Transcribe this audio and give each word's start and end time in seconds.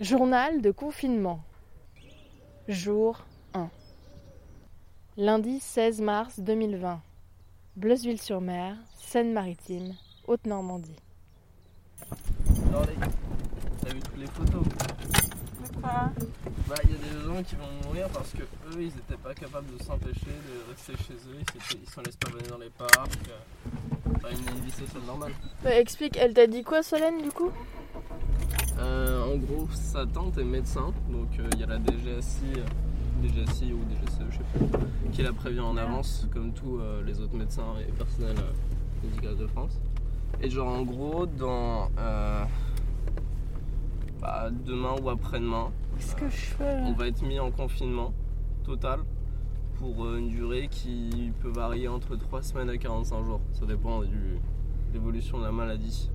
Journal 0.00 0.62
de 0.62 0.70
confinement. 0.70 1.44
Jour 2.68 3.22
1. 3.52 3.68
Lundi 5.18 5.60
16 5.60 6.00
mars 6.00 6.40
2020. 6.40 7.02
Bleuzeville-sur-Mer, 7.76 8.76
Seine-Maritime, 8.96 9.94
Haute-Normandie. 10.26 10.96
Attendez, 12.70 12.92
t'as 13.84 13.92
vu 13.92 14.00
toutes 14.00 14.16
les 14.16 14.26
photos 14.26 14.64
Pourquoi 15.58 16.10
Bah, 16.66 16.76
il 16.84 16.92
y 16.92 16.94
a 16.94 16.96
des 16.96 17.26
gens 17.26 17.42
qui 17.42 17.56
vont 17.56 17.70
mourir 17.84 18.08
parce 18.08 18.32
que 18.32 18.42
eux, 18.42 18.82
ils 18.82 18.86
étaient 18.86 19.20
pas 19.22 19.34
capables 19.34 19.76
de 19.76 19.84
s'empêcher 19.84 20.24
de 20.24 20.72
rester 20.72 20.94
chez 21.04 21.12
eux, 21.12 21.36
ils 21.74 21.90
s'en 21.90 22.00
laissent 22.00 22.16
pas 22.16 22.30
venir 22.30 22.48
dans 22.48 22.58
les 22.58 22.70
parcs. 22.70 23.18
Enfin, 24.16 24.30
une, 24.30 24.64
vie 24.64 24.70
sociale 24.70 25.02
normale. 25.06 25.32
Bah, 25.62 25.78
explique, 25.78 26.16
elle 26.16 26.32
t'a 26.32 26.46
dit 26.46 26.62
quoi 26.62 26.82
Solène 26.82 27.20
du 27.20 27.30
coup? 27.30 27.52
En 28.82 29.36
gros, 29.36 29.68
sa 29.72 30.06
tante 30.06 30.38
est 30.38 30.44
médecin, 30.44 30.92
donc 31.10 31.28
euh, 31.38 31.48
il 31.52 31.60
y 31.60 31.62
a 31.62 31.66
la 31.66 31.78
DGSI, 31.78 32.44
euh, 32.56 33.22
DGSI 33.22 33.72
ou 33.72 33.78
DGCE, 33.90 34.24
je 34.30 34.36
sais 34.36 34.44
plus, 34.54 35.10
qui 35.12 35.22
la 35.22 35.32
prévient 35.32 35.60
en 35.60 35.76
avance, 35.76 36.26
comme 36.32 36.52
tous 36.52 36.78
euh, 36.78 37.02
les 37.04 37.20
autres 37.20 37.36
médecins 37.36 37.74
et 37.86 37.92
personnels 37.92 38.36
euh, 38.38 39.06
médicaux 39.06 39.34
de 39.34 39.46
France. 39.46 39.80
Et 40.42 40.48
genre, 40.48 40.68
en 40.68 40.82
gros, 40.82 41.26
dans 41.26 41.90
euh, 41.98 42.44
bah, 44.20 44.48
demain 44.64 44.94
ou 45.02 45.10
après-demain, 45.10 45.70
Qu'est-ce 45.96 46.16
que 46.16 46.28
je 46.30 46.36
fais 46.36 46.78
on 46.86 46.92
va 46.92 47.08
être 47.08 47.22
mis 47.22 47.38
en 47.38 47.50
confinement 47.50 48.14
total 48.64 49.00
pour 49.78 50.04
euh, 50.04 50.18
une 50.18 50.28
durée 50.28 50.68
qui 50.70 51.32
peut 51.40 51.50
varier 51.50 51.88
entre 51.88 52.16
3 52.16 52.42
semaines 52.42 52.70
et 52.70 52.78
45 52.78 53.24
jours. 53.24 53.40
Ça 53.52 53.66
dépend 53.66 54.00
de 54.00 54.08
l'évolution 54.92 55.38
de 55.38 55.44
la 55.44 55.52
maladie. 55.52 56.10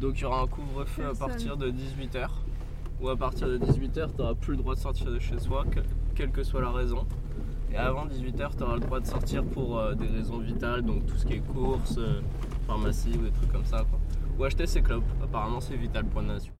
Donc 0.00 0.18
il 0.18 0.22
y 0.22 0.24
aura 0.24 0.42
un 0.42 0.46
couvre-feu 0.46 1.06
à 1.10 1.14
partir 1.14 1.56
de 1.56 1.70
18h. 1.70 2.28
Ou 3.00 3.08
à 3.08 3.16
partir 3.16 3.48
de 3.48 3.58
18h, 3.58 4.10
tu 4.14 4.18
n'auras 4.18 4.34
plus 4.34 4.52
le 4.52 4.58
droit 4.58 4.74
de 4.74 4.80
sortir 4.80 5.10
de 5.10 5.18
chez 5.18 5.38
soi, 5.38 5.64
que- 5.70 5.80
quelle 6.14 6.30
que 6.30 6.42
soit 6.42 6.60
la 6.60 6.70
raison. 6.70 7.06
Et 7.72 7.76
avant 7.76 8.04
18h, 8.06 8.56
tu 8.56 8.62
auras 8.62 8.74
le 8.74 8.80
droit 8.80 9.00
de 9.00 9.06
sortir 9.06 9.42
pour 9.44 9.78
euh, 9.78 9.94
des 9.94 10.06
raisons 10.06 10.38
vitales, 10.38 10.82
donc 10.82 11.06
tout 11.06 11.16
ce 11.16 11.24
qui 11.24 11.34
est 11.34 11.38
courses, 11.38 11.96
euh, 11.98 12.20
pharmacie 12.66 13.12
ou 13.18 13.22
des 13.22 13.30
trucs 13.30 13.52
comme 13.52 13.64
ça. 13.64 13.78
Quoi. 13.88 13.98
Ou 14.38 14.44
acheter 14.44 14.66
ses 14.66 14.82
clopes. 14.82 15.04
Apparemment, 15.22 15.60
c'est 15.60 15.76
vital 15.76 16.04
pour 16.04 16.20
la 16.20 16.34
nation. 16.34 16.52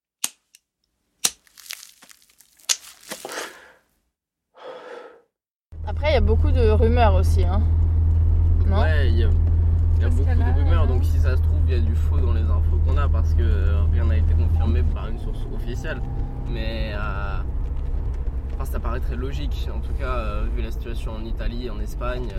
Après, 5.87 6.11
il 6.11 6.13
y 6.13 6.17
a 6.17 6.21
beaucoup 6.21 6.51
de 6.51 6.69
rumeurs 6.69 7.15
aussi. 7.15 7.43
Hein. 7.43 7.61
Non? 8.67 8.81
Ouais, 8.81 9.09
il 9.09 9.17
y 9.17 9.23
a, 9.23 9.29
il 9.97 10.01
y 10.01 10.03
a 10.03 10.07
Parce 10.07 10.15
beaucoup 10.15 10.29
que 10.31 10.37
là, 10.39 10.51
de 10.51 10.59
rumeurs, 10.59 10.83
euh, 10.83 10.87
donc 10.87 11.03
si 11.03 11.19
ça 11.19 11.35
se 11.35 11.41
trouve, 11.41 11.59
il 11.67 11.73
y 11.73 11.77
a 11.77 11.81
du 11.81 11.90
faux 12.01 12.19
dans 12.19 12.33
les 12.33 12.41
infos 12.41 12.77
qu'on 12.85 12.97
a 12.97 13.07
parce 13.07 13.33
que 13.33 13.43
euh, 13.43 13.83
rien 13.91 14.05
n'a 14.05 14.17
été 14.17 14.33
confirmé 14.33 14.83
par 14.83 15.07
une 15.07 15.19
source 15.19 15.45
officielle. 15.53 16.01
Mais 16.49 16.93
euh, 16.93 17.37
ça 18.65 18.79
paraît 18.79 18.99
très 18.99 19.15
logique. 19.15 19.67
En 19.73 19.79
tout 19.79 19.93
cas, 19.93 20.17
euh, 20.17 20.45
vu 20.55 20.61
la 20.61 20.71
situation 20.71 21.13
en 21.13 21.25
Italie, 21.25 21.69
en 21.69 21.79
Espagne, 21.79 22.29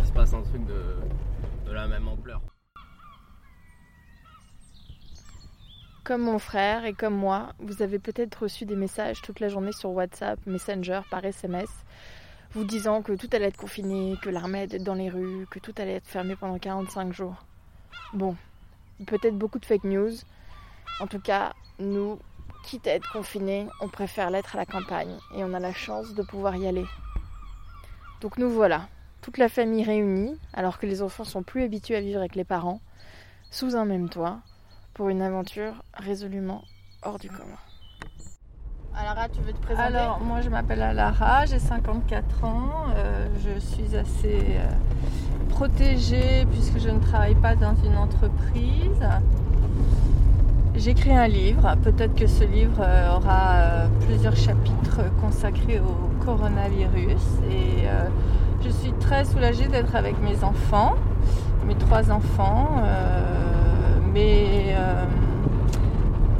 il 0.00 0.06
se 0.06 0.12
passe 0.12 0.34
un 0.34 0.42
truc 0.42 0.64
de, 0.66 1.68
de 1.68 1.72
la 1.72 1.86
même 1.86 2.08
ampleur. 2.08 2.40
Comme 6.04 6.22
mon 6.22 6.38
frère 6.38 6.84
et 6.84 6.92
comme 6.92 7.14
moi, 7.14 7.54
vous 7.60 7.80
avez 7.80 7.98
peut-être 7.98 8.42
reçu 8.42 8.66
des 8.66 8.76
messages 8.76 9.22
toute 9.22 9.40
la 9.40 9.48
journée 9.48 9.72
sur 9.72 9.90
WhatsApp, 9.90 10.38
Messenger, 10.44 11.00
par 11.10 11.24
SMS, 11.24 11.70
vous 12.52 12.64
disant 12.64 13.00
que 13.00 13.12
tout 13.12 13.28
allait 13.32 13.46
être 13.46 13.56
confiné, 13.56 14.16
que 14.22 14.28
l'armée 14.28 14.60
allait 14.60 14.76
être 14.76 14.84
dans 14.84 14.94
les 14.94 15.08
rues, 15.08 15.46
que 15.50 15.58
tout 15.58 15.72
allait 15.78 15.94
être 15.94 16.06
fermé 16.06 16.36
pendant 16.36 16.58
45 16.58 17.12
jours. 17.12 17.46
Bon, 18.12 18.36
peut-être 19.06 19.36
beaucoup 19.36 19.58
de 19.58 19.66
fake 19.66 19.84
news. 19.84 20.12
En 21.00 21.06
tout 21.06 21.20
cas, 21.20 21.52
nous, 21.78 22.18
quitte 22.64 22.86
à 22.86 22.94
être 22.94 23.10
confinés, 23.12 23.66
on 23.80 23.88
préfère 23.88 24.30
l'être 24.30 24.54
à 24.54 24.58
la 24.58 24.66
campagne 24.66 25.16
et 25.36 25.44
on 25.44 25.52
a 25.54 25.60
la 25.60 25.72
chance 25.72 26.14
de 26.14 26.22
pouvoir 26.22 26.56
y 26.56 26.66
aller. 26.66 26.86
Donc 28.20 28.38
nous 28.38 28.50
voilà, 28.50 28.88
toute 29.20 29.38
la 29.38 29.48
famille 29.48 29.84
réunie, 29.84 30.38
alors 30.52 30.78
que 30.78 30.86
les 30.86 31.02
enfants 31.02 31.24
sont 31.24 31.42
plus 31.42 31.62
habitués 31.62 31.96
à 31.96 32.00
vivre 32.00 32.20
avec 32.20 32.34
les 32.34 32.44
parents, 32.44 32.80
sous 33.50 33.76
un 33.76 33.84
même 33.84 34.08
toit, 34.08 34.40
pour 34.94 35.08
une 35.08 35.22
aventure 35.22 35.82
résolument 35.94 36.62
hors 37.02 37.18
du 37.18 37.28
commun. 37.28 37.58
Alara, 38.96 39.28
tu 39.28 39.40
veux 39.40 39.52
te 39.52 39.60
présenter 39.60 39.96
Alors, 39.96 40.20
moi 40.20 40.40
je 40.40 40.48
m'appelle 40.48 40.80
Alara, 40.80 41.46
j'ai 41.46 41.58
54 41.58 42.44
ans, 42.44 42.70
euh, 42.94 43.26
je 43.44 43.58
suis 43.58 43.96
assez 43.96 44.38
euh, 44.40 44.70
protégée 45.48 46.46
puisque 46.52 46.78
je 46.78 46.90
ne 46.90 47.00
travaille 47.00 47.34
pas 47.34 47.56
dans 47.56 47.74
une 47.84 47.96
entreprise. 47.96 49.04
J'écris 50.76 51.12
un 51.12 51.26
livre, 51.26 51.74
peut-être 51.82 52.14
que 52.14 52.28
ce 52.28 52.44
livre 52.44 52.80
euh, 52.80 53.16
aura 53.16 53.88
plusieurs 54.06 54.36
chapitres 54.36 55.00
consacrés 55.20 55.80
au 55.80 56.24
coronavirus 56.24 57.22
et 57.50 57.88
je 58.62 58.70
suis 58.70 58.92
très 58.94 59.24
soulagée 59.24 59.66
d'être 59.66 59.96
avec 59.96 60.20
mes 60.22 60.44
enfants, 60.44 60.94
mes 61.66 61.74
trois 61.74 62.12
enfants, 62.12 62.82
mais 64.12 64.74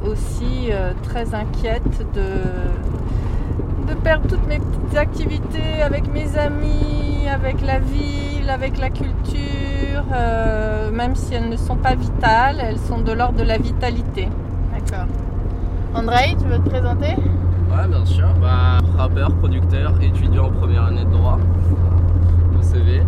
aussi 0.06 0.70
euh, 0.70 0.92
très 1.02 1.34
inquiète 1.34 2.06
de, 2.14 3.92
de 3.92 3.98
perdre 4.00 4.28
toutes 4.28 4.46
mes 4.46 4.58
petites 4.58 4.96
activités 4.96 5.82
avec 5.82 6.12
mes 6.12 6.36
amis, 6.38 7.26
avec 7.32 7.60
la 7.62 7.78
ville, 7.78 8.48
avec 8.48 8.78
la 8.78 8.90
culture, 8.90 10.04
euh, 10.14 10.90
même 10.90 11.14
si 11.14 11.34
elles 11.34 11.48
ne 11.48 11.56
sont 11.56 11.76
pas 11.76 11.94
vitales, 11.94 12.56
elles 12.60 12.78
sont 12.78 13.00
de 13.00 13.12
l'ordre 13.12 13.38
de 13.38 13.44
la 13.44 13.58
vitalité. 13.58 14.28
D'accord. 14.72 15.06
Andrei, 15.94 16.36
tu 16.38 16.46
veux 16.46 16.58
te 16.58 16.68
présenter? 16.68 17.14
Ouais, 17.70 17.88
bien 17.88 18.04
sûr. 18.04 18.28
Bah, 18.40 18.78
rappeur, 18.96 19.34
producteur, 19.36 19.94
étudiant 20.02 20.46
en 20.46 20.50
première 20.50 20.84
année 20.84 21.04
de 21.04 21.10
droit 21.10 21.38
au 22.58 22.62
CV. 22.62 23.02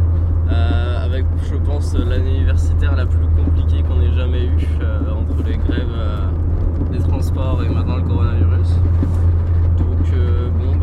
Euh, 0.51 1.05
avec, 1.05 1.25
je 1.51 1.57
pense, 1.57 1.95
l'année 1.95 2.37
universitaire 2.37 2.95
la 2.95 3.07
plus 3.07 3.27
compliquée 3.37 3.83
qu'on 3.83 4.01
ait 4.01 4.13
jamais 4.13 4.45
eue 4.45 4.69
euh, 4.81 5.01
entre 5.13 5.43
les 5.45 5.57
grèves 5.57 5.87
euh, 5.97 6.19
des 6.93 6.99
transports 6.99 7.63
et 7.65 7.69
maintenant 7.69 7.97
le 7.97 8.03
coronavirus. 8.03 8.75
Donc, 9.79 10.13
euh, 10.15 10.49
bon, 10.51 10.79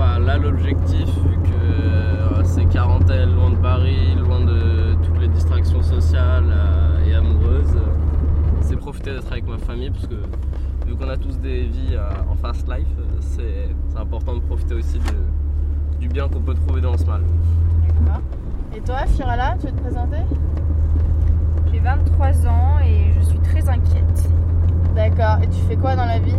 vu 0.68 0.76
que 0.76 1.50
euh, 1.82 2.44
c'est 2.44 2.66
quarantaine, 2.66 3.36
loin 3.36 3.50
de 3.52 3.56
Paris, 3.58 4.16
loin 4.16 4.40
de 4.42 4.96
toutes 5.04 5.20
les 5.20 5.28
distractions 5.28 5.82
sociales 5.82 6.46
euh, 6.50 7.06
et 7.06 7.14
amoureuses, 7.16 7.76
euh, 7.76 7.90
c'est 8.62 8.78
profiter 8.78 9.12
d'être 9.14 9.30
avec 9.32 9.48
ma 9.48 9.58
famille 9.58 9.90
parce 9.92 10.08
que 10.08 10.16
vu 10.88 10.96
qu'on 10.96 11.10
a 11.10 11.18
tous 11.18 11.38
des 11.40 11.64
vies 11.66 11.96
euh, 11.96 12.10
en 12.32 12.36
fast 12.36 12.68
life, 12.70 12.88
c'est 13.20 13.70
c'est 13.90 13.98
important 14.00 14.36
de 14.36 14.40
profiter 14.40 14.76
aussi 14.76 15.00
de- 15.00 16.00
du 16.00 16.08
bien 16.08 16.28
qu'on 16.30 16.40
peut 16.42 16.54
trouver 16.54 16.82
dans 16.82 16.98
ce 16.98 17.06
mal. 17.06 17.22
D'accord. 18.06 18.22
Et 18.76 18.80
toi, 18.82 19.06
Firala, 19.06 19.56
tu 19.60 19.68
veux 19.68 19.74
te 19.74 19.82
présenter? 19.82 20.18
J'ai 21.72 21.80
23 21.80 22.48
ans 22.48 22.80
et 22.86 23.12
je 23.20 23.26
suis 23.26 23.40
très 23.40 23.68
inquiète. 23.70 24.30
D'accord. 24.96 25.38
Et 25.44 25.48
tu 25.48 25.60
fais 25.68 25.76
quoi 25.76 25.96
dans 25.96 26.06
la 26.06 26.20
vie? 26.20 26.36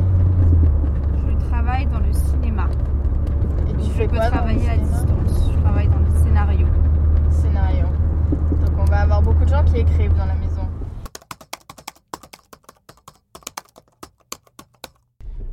Je 1.28 1.48
travaille 1.48 1.86
dans 1.86 1.98
le 2.00 2.12
cinéma. 2.12 2.53
Tu 3.94 4.00
Je 4.00 4.06
fais 4.06 4.08
peux 4.08 4.16
quoi 4.16 4.28
travailler 4.28 4.70
à 4.70 4.76
distance. 4.76 5.52
Je 5.52 5.60
travaille 5.60 5.86
dans 5.86 5.98
le 5.98 6.10
scénario. 6.24 6.66
Scénario. 7.30 7.86
Donc 8.66 8.76
on 8.76 8.84
va 8.86 9.02
avoir 9.02 9.22
beaucoup 9.22 9.44
de 9.44 9.48
gens 9.48 9.62
qui 9.62 9.76
écrivent 9.76 10.16
dans 10.16 10.26
la 10.26 10.34
maison. 10.34 10.66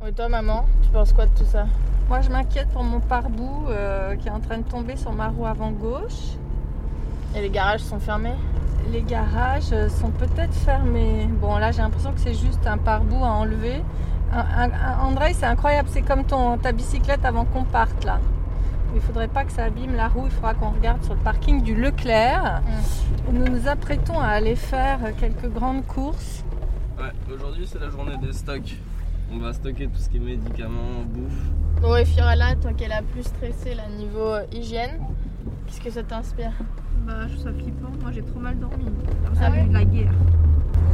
Et 0.04 0.12
toi, 0.12 0.28
maman, 0.28 0.66
tu 0.82 0.88
penses 0.90 1.12
quoi 1.12 1.26
de 1.26 1.38
tout 1.38 1.44
ça? 1.44 1.66
Moi 2.08 2.20
je 2.20 2.30
m'inquiète 2.30 2.68
pour 2.70 2.82
mon 2.82 2.98
pare-bout 2.98 3.66
euh, 3.68 4.16
qui 4.16 4.26
est 4.26 4.32
en 4.32 4.40
train 4.40 4.58
de 4.58 4.64
tomber 4.64 4.96
sur 4.96 5.12
ma 5.12 5.28
roue 5.28 5.46
avant 5.46 5.70
gauche. 5.70 6.32
Et 7.36 7.42
les 7.42 7.50
garages 7.50 7.82
sont 7.82 8.00
fermés? 8.00 8.34
Les 8.90 9.02
garages 9.02 9.72
euh, 9.72 9.88
sont 9.88 10.10
peut-être 10.10 10.52
fermés. 10.52 11.28
Bon, 11.40 11.58
là, 11.58 11.70
j'ai 11.70 11.82
l'impression 11.82 12.12
que 12.12 12.18
c'est 12.18 12.34
juste 12.34 12.66
un 12.66 12.78
pare-bout 12.78 13.22
à 13.22 13.28
enlever. 13.28 13.84
Un, 14.32 14.38
un- 14.38 14.70
un- 14.72 14.98
André, 15.06 15.34
c'est 15.34 15.46
incroyable. 15.46 15.88
C'est 15.92 16.02
comme 16.02 16.24
ton, 16.24 16.56
ta 16.58 16.72
bicyclette 16.72 17.24
avant 17.24 17.44
qu'on 17.44 17.64
parte, 17.64 18.04
là. 18.04 18.18
Il 18.94 19.00
faudrait 19.00 19.28
pas 19.28 19.44
que 19.44 19.52
ça 19.52 19.64
abîme 19.64 19.94
la 19.94 20.08
roue. 20.08 20.24
Il 20.26 20.30
faudra 20.32 20.54
qu'on 20.54 20.70
regarde 20.70 21.02
sur 21.04 21.14
le 21.14 21.20
parking 21.20 21.62
du 21.62 21.74
Leclerc. 21.74 22.62
où 23.28 23.32
Nous 23.32 23.44
nous 23.46 23.68
apprêtons 23.68 24.18
à 24.20 24.26
aller 24.28 24.56
faire 24.56 24.98
quelques 25.18 25.48
grandes 25.50 25.86
courses. 25.86 26.44
Ouais, 26.98 27.10
aujourd'hui 27.34 27.66
c'est 27.66 27.80
la 27.80 27.88
journée 27.90 28.16
des 28.18 28.32
stocks. 28.32 28.76
On 29.32 29.38
va 29.38 29.52
stocker 29.54 29.86
tout 29.86 29.98
ce 29.98 30.10
qui 30.10 30.18
est 30.18 30.20
médicaments, 30.20 31.04
bouffe. 31.06 31.80
Bon, 31.80 31.96
et 31.96 32.04
Firala, 32.04 32.54
toi 32.56 32.72
qui 32.74 32.84
es 32.84 32.88
la 32.88 33.00
plus 33.00 33.22
stressée 33.22 33.74
là, 33.74 33.84
niveau 33.96 34.26
euh, 34.34 34.44
hygiène, 34.52 35.00
qu'est-ce 35.66 35.80
que 35.80 35.90
ça 35.90 36.02
t'inspire? 36.02 36.52
Bah, 37.06 37.26
je 37.28 37.32
trouve 37.38 37.44
ça 37.44 37.52
flippant. 37.54 37.88
Moi, 38.02 38.12
j'ai 38.12 38.22
trop 38.22 38.38
mal 38.40 38.58
dormi. 38.58 38.84
Comme 38.84 39.34
Ah 39.36 39.44
ça, 39.46 39.50
ouais? 39.50 39.62
vu 39.62 39.68
de 39.68 39.72
la 39.72 39.84
guerre. 39.84 40.12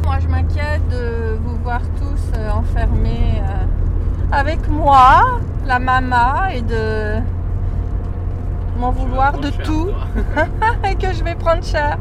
Moi, 0.05 0.19
je 0.21 0.29
m'inquiète 0.29 0.87
de 0.91 1.37
vous 1.43 1.57
voir 1.63 1.81
tous 1.99 2.39
euh, 2.39 2.51
enfermés 2.51 3.43
euh, 3.43 3.65
avec 4.33 4.69
moi, 4.69 5.41
la 5.67 5.79
mama, 5.79 6.55
et 6.55 6.63
de 6.63 7.21
m'en 8.79 8.91
vouloir 8.91 9.39
de 9.39 9.51
cher, 9.51 9.63
tout. 9.65 9.89
et 10.89 10.95
que 10.95 11.13
je 11.13 11.23
vais 11.25 11.35
prendre 11.35 11.63
cher. 11.65 11.99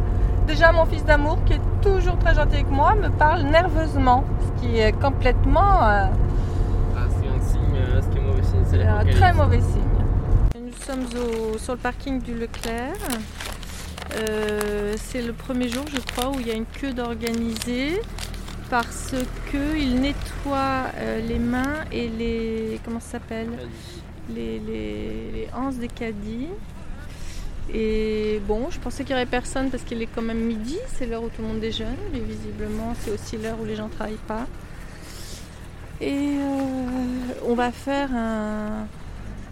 Déjà, 0.48 0.72
mon 0.72 0.86
fils 0.86 1.04
d'amour, 1.04 1.38
qui 1.46 1.54
est 1.54 1.62
toujours 1.82 2.18
très 2.20 2.34
gentil 2.36 2.56
avec 2.56 2.72
moi, 2.72 2.96
me 2.96 3.10
parle 3.10 3.42
nerveusement, 3.44 4.24
ce 4.40 4.62
qui 4.62 4.80
est 4.80 4.94
complètement. 4.94 5.84
euh, 5.84 6.06
Ah, 6.96 7.00
c'est 7.10 7.28
un 7.28 7.42
signe 7.46 8.02
ce 8.02 8.08
qui 8.08 8.18
est 8.18 8.22
mauvais 8.22 8.44
signe, 8.44 8.64
c'est 8.66 8.84
un 8.86 9.04
très 9.06 9.34
mauvais 9.34 9.60
signe. 9.62 9.82
Nous 10.56 10.74
sommes 10.86 11.06
au- 11.22 11.58
sur 11.58 11.74
le 11.74 11.80
parking 11.80 12.22
du 12.22 12.34
Leclerc. 12.34 12.94
Euh, 14.14 14.96
c'est 14.98 15.22
le 15.22 15.34
premier 15.34 15.70
jour, 15.70 15.84
je 15.94 16.00
crois, 16.00 16.30
où 16.30 16.40
il 16.40 16.48
y 16.48 16.52
a 16.52 16.56
une 16.56 16.66
queue 16.66 16.94
d'organisée 16.94 18.00
parce 18.70 19.14
qu'ils 19.52 20.00
nettoient 20.02 20.86
euh, 20.96 21.20
les 21.22 21.40
mains 21.40 21.86
et 21.92 22.08
les. 22.08 22.80
Comment 22.84 23.00
ça 23.00 23.12
s'appelle? 23.12 23.50
Les, 24.34 24.60
les, 24.60 25.32
les 25.34 25.48
anses 25.56 25.76
des 25.78 25.88
caddies. 25.88 26.48
Et 27.74 28.42
bon, 28.48 28.70
je 28.70 28.80
pensais 28.80 29.04
qu'il 29.04 29.14
n'y 29.14 29.22
aurait 29.22 29.26
personne 29.30 29.70
parce 29.70 29.84
qu'il 29.84 30.02
est 30.02 30.08
quand 30.08 30.22
même 30.22 30.40
midi, 30.40 30.78
c'est 30.88 31.06
l'heure 31.06 31.24
où 31.24 31.28
tout 31.28 31.42
le 31.42 31.50
monde 31.50 31.60
déjeune, 31.60 31.98
mais 32.14 32.20
visiblement 32.20 32.94
c'est 33.02 33.12
aussi 33.12 33.36
l'heure 33.36 33.58
où 33.62 33.66
les 33.66 33.76
gens 33.76 33.88
ne 33.88 33.94
travaillent 33.94 34.16
pas. 34.26 34.48
Et 36.00 36.38
euh, 36.40 37.34
on 37.46 37.56
va 37.56 37.72
faire 37.74 38.14
un, 38.14 38.88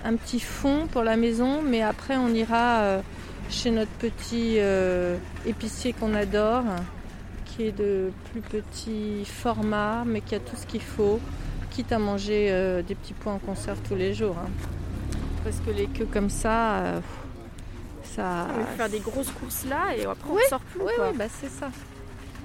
un 0.05 0.15
petit 0.15 0.39
fond 0.39 0.87
pour 0.89 1.03
la 1.03 1.17
maison, 1.17 1.61
mais 1.61 1.81
après 1.81 2.15
on 2.15 2.29
ira 2.29 3.01
chez 3.49 3.71
notre 3.71 3.91
petit 3.91 4.55
euh, 4.59 5.17
épicier 5.45 5.93
qu'on 5.93 6.13
adore, 6.13 6.63
qui 7.45 7.63
est 7.63 7.71
de 7.71 8.11
plus 8.31 8.41
petit 8.41 9.23
format, 9.25 10.03
mais 10.05 10.21
qui 10.21 10.35
a 10.35 10.39
tout 10.39 10.55
ce 10.55 10.65
qu'il 10.65 10.81
faut, 10.81 11.19
quitte 11.71 11.91
à 11.91 11.99
manger 11.99 12.47
euh, 12.51 12.81
des 12.81 12.95
petits 12.95 13.13
pois 13.13 13.33
en 13.33 13.39
conserve 13.39 13.79
tous 13.87 13.95
les 13.95 14.13
jours. 14.13 14.35
hein. 14.37 14.49
Parce 15.43 15.57
que 15.59 15.69
les 15.71 15.85
queues 15.87 16.07
comme 16.11 16.29
ça, 16.29 16.77
euh, 16.79 16.99
ça. 18.03 18.47
On 18.55 18.59
va 18.61 18.65
faire 18.65 18.89
des 18.89 18.99
grosses 18.99 19.31
courses 19.31 19.65
là 19.69 19.95
et 19.95 20.05
après 20.05 20.29
on 20.31 20.35
Oui, 20.35 20.41
sort 20.49 20.59
plus. 20.61 20.81
Oui, 20.81 20.91
quoi. 20.95 21.09
oui, 21.11 21.17
bah 21.17 21.25
c'est 21.29 21.49
ça. 21.49 21.69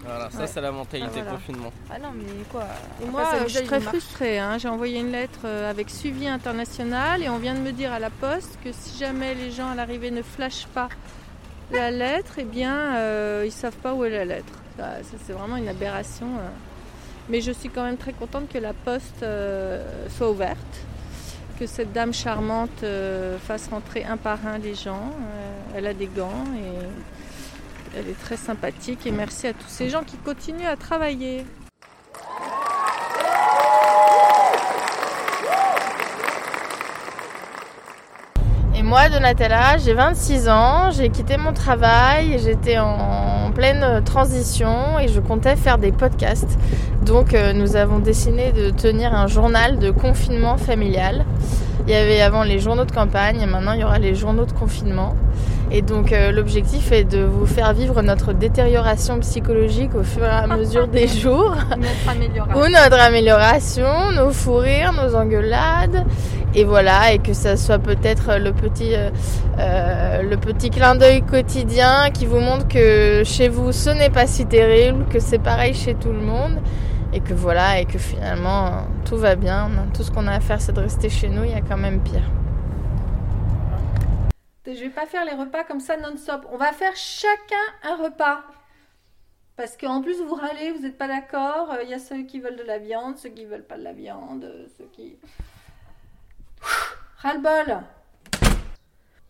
Voilà, 0.04 0.30
ça 0.30 0.38
Ouais. 0.40 0.46
c'est 0.46 0.60
la 0.60 0.72
mentalité 0.72 1.10
Ah, 1.18 1.22
voilà. 1.22 1.30
confinement. 1.32 1.72
Ah 1.90 1.98
non, 1.98 2.08
mais 2.16 2.24
quoi 2.50 2.64
Et 3.02 3.06
moi, 3.06 3.22
euh, 3.34 3.44
je 3.46 3.56
suis 3.58 3.66
très 3.66 3.80
frustrée. 3.80 4.38
hein. 4.38 4.56
J'ai 4.58 4.68
envoyé 4.68 4.98
une 5.00 5.12
lettre 5.12 5.40
euh, 5.44 5.70
avec 5.70 5.90
suivi 5.90 6.26
international 6.26 7.22
et 7.22 7.28
on 7.28 7.36
vient 7.38 7.54
de 7.54 7.60
me 7.60 7.72
dire 7.72 7.92
à 7.92 7.98
la 7.98 8.10
poste 8.10 8.58
que 8.64 8.70
si 8.72 8.98
jamais 8.98 9.34
les 9.34 9.50
gens 9.50 9.68
à 9.70 9.74
l'arrivée 9.74 10.10
ne 10.10 10.22
flashent 10.22 10.66
pas 10.74 10.88
la 11.70 11.90
lettre, 11.90 12.34
eh 12.38 12.44
bien, 12.44 12.96
euh, 12.96 13.42
ils 13.46 13.52
savent 13.52 13.76
pas 13.76 13.94
où 13.94 14.04
est 14.04 14.10
la 14.10 14.24
lettre. 14.24 14.52
Ça, 14.78 14.84
ça, 15.02 15.16
c'est 15.26 15.32
vraiment 15.32 15.56
une 15.56 15.68
aberration. 15.68 16.26
euh. 16.38 16.48
Mais 17.28 17.40
je 17.42 17.52
suis 17.52 17.68
quand 17.68 17.84
même 17.84 17.96
très 17.98 18.12
contente 18.12 18.48
que 18.52 18.58
la 18.58 18.72
poste 18.72 19.22
euh, 19.22 19.84
soit 20.08 20.30
ouverte, 20.30 20.58
que 21.60 21.66
cette 21.66 21.92
dame 21.92 22.12
charmante 22.14 22.82
euh, 22.82 23.38
fasse 23.38 23.68
rentrer 23.68 24.02
un 24.04 24.16
par 24.16 24.38
un 24.46 24.58
les 24.58 24.74
gens. 24.74 25.12
Euh, 25.12 25.76
elle 25.76 25.86
a 25.86 25.94
des 25.94 26.06
gants 26.08 26.44
et 26.56 26.86
elle 27.96 28.08
est 28.08 28.20
très 28.20 28.36
sympathique. 28.36 29.06
Et 29.06 29.10
merci 29.10 29.46
à 29.46 29.52
tous 29.52 29.68
ces 29.68 29.88
gens 29.88 30.02
qui 30.02 30.16
continuent 30.16 30.66
à 30.66 30.76
travailler. 30.76 31.44
Et 38.74 38.82
moi, 38.82 39.08
Donatella, 39.08 39.76
j'ai 39.78 39.92
26 39.92 40.48
ans, 40.48 40.90
j'ai 40.90 41.10
quitté 41.10 41.36
mon 41.36 41.52
travail, 41.52 42.38
j'étais 42.42 42.78
en 42.78 43.50
pleine 43.52 44.02
transition 44.04 44.98
et 44.98 45.08
je 45.08 45.20
comptais 45.20 45.56
faire 45.56 45.78
des 45.78 45.92
podcasts. 45.92 46.58
Donc 47.02 47.34
euh, 47.34 47.52
nous 47.52 47.76
avons 47.76 47.98
décidé 47.98 48.52
de 48.52 48.70
tenir 48.70 49.14
un 49.14 49.26
journal 49.26 49.78
de 49.78 49.90
confinement 49.90 50.56
familial. 50.56 51.24
Il 51.86 51.92
y 51.92 51.96
avait 51.96 52.20
avant 52.20 52.42
les 52.42 52.58
journaux 52.58 52.84
de 52.84 52.92
campagne 52.92 53.40
et 53.40 53.46
maintenant 53.46 53.72
il 53.72 53.80
y 53.80 53.84
aura 53.84 53.98
les 53.98 54.14
journaux 54.14 54.44
de 54.44 54.52
confinement. 54.52 55.14
Et 55.72 55.82
donc 55.82 56.12
euh, 56.12 56.32
l'objectif 56.32 56.90
est 56.90 57.04
de 57.04 57.22
vous 57.22 57.46
faire 57.46 57.72
vivre 57.74 58.02
notre 58.02 58.32
détérioration 58.32 59.20
psychologique 59.20 59.94
au 59.94 60.02
fur 60.02 60.24
et 60.24 60.28
à 60.28 60.46
mesure 60.48 60.88
des 60.88 61.06
jours 61.22 61.54
Notre 61.76 62.08
amélioration. 62.10 62.60
ou 62.60 62.68
notre 62.68 63.00
amélioration, 63.00 64.12
nos 64.12 64.30
fous 64.30 64.56
rires, 64.56 64.92
nos 64.92 65.14
engueulades, 65.14 66.04
et 66.56 66.64
voilà, 66.64 67.12
et 67.12 67.18
que 67.20 67.32
ça 67.32 67.56
soit 67.56 67.78
peut-être 67.78 68.36
le 68.38 68.52
petit, 68.52 68.96
euh, 68.96 69.10
euh, 69.60 70.22
le 70.22 70.36
petit 70.36 70.70
clin 70.70 70.96
d'œil 70.96 71.22
quotidien 71.22 72.10
qui 72.12 72.26
vous 72.26 72.40
montre 72.40 72.66
que 72.66 73.22
chez 73.24 73.48
vous 73.48 73.70
ce 73.70 73.90
n'est 73.90 74.10
pas 74.10 74.26
si 74.26 74.46
terrible, 74.46 75.04
que 75.08 75.20
c'est 75.20 75.38
pareil 75.38 75.74
chez 75.74 75.94
tout 75.94 76.10
le 76.10 76.20
monde, 76.20 76.56
et 77.12 77.20
que 77.20 77.32
voilà, 77.32 77.80
et 77.80 77.84
que 77.84 77.98
finalement 77.98 78.86
tout 79.04 79.16
va 79.16 79.36
bien. 79.36 79.68
Tout 79.94 80.02
ce 80.02 80.10
qu'on 80.10 80.26
a 80.26 80.32
à 80.32 80.40
faire, 80.40 80.60
c'est 80.60 80.72
de 80.72 80.80
rester 80.80 81.08
chez 81.08 81.28
nous. 81.28 81.44
Il 81.44 81.50
y 81.50 81.54
a 81.54 81.60
quand 81.60 81.76
même 81.76 82.00
pire. 82.00 82.22
Je 84.66 84.72
vais 84.72 84.90
pas 84.90 85.06
faire 85.06 85.24
les 85.24 85.34
repas 85.34 85.64
comme 85.64 85.80
ça 85.80 85.96
non-stop. 85.96 86.46
On 86.50 86.58
va 86.58 86.72
faire 86.72 86.94
chacun 86.94 87.56
un 87.82 87.96
repas. 87.96 88.44
Parce 89.56 89.76
qu'en 89.76 90.00
plus, 90.00 90.20
vous 90.22 90.34
râlez, 90.34 90.72
vous 90.72 90.80
n'êtes 90.80 90.98
pas 90.98 91.08
d'accord. 91.08 91.74
Il 91.82 91.88
y 91.88 91.94
a 91.94 91.98
ceux 91.98 92.22
qui 92.22 92.40
veulent 92.40 92.56
de 92.56 92.62
la 92.62 92.78
viande, 92.78 93.18
ceux 93.18 93.30
qui 93.30 93.44
veulent 93.44 93.66
pas 93.66 93.78
de 93.78 93.82
la 93.82 93.92
viande, 93.92 94.44
euh, 94.44 94.66
ceux 94.78 94.88
qui. 94.92 95.18
Ras-le-bol 97.18 97.82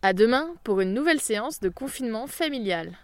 À 0.02 0.12
demain 0.12 0.54
pour 0.62 0.80
une 0.80 0.94
nouvelle 0.94 1.20
séance 1.20 1.60
de 1.60 1.68
confinement 1.68 2.26
familial. 2.26 2.96